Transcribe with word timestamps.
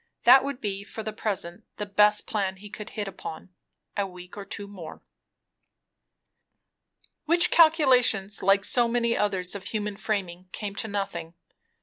That 0.23 0.43
would 0.43 0.59
be, 0.59 0.83
for 0.83 1.03
the 1.03 1.13
present, 1.13 1.63
the 1.77 1.85
best 1.85 2.25
plan 2.25 2.55
he 2.55 2.71
could 2.71 2.89
hit 2.97 3.07
upon. 3.07 3.53
A 3.95 4.07
week 4.07 4.35
or 4.35 4.43
two 4.43 4.67
more 4.67 5.03
Which 7.25 7.51
calculations, 7.51 8.41
like 8.41 8.65
so 8.65 8.87
many 8.87 9.15
others 9.15 9.53
of 9.53 9.65
human 9.65 9.97
framing, 9.97 10.49
came 10.51 10.73
to 10.77 10.87
nothing. 10.87 11.35